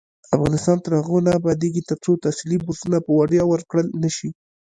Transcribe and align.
افغانستان 0.35 0.77
تر 0.85 0.91
هغو 0.99 1.17
نه 1.25 1.31
ابادیږي، 1.39 1.81
ترڅو 1.89 2.11
تحصیلي 2.23 2.57
بورسونه 2.63 2.97
په 3.05 3.11
وړتیا 3.17 3.43
ورکړل 3.47 3.87
نشي. 4.03 4.29